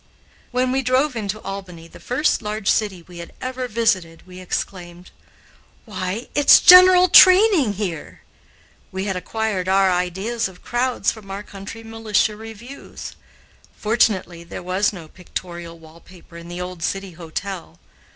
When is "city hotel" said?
16.81-17.77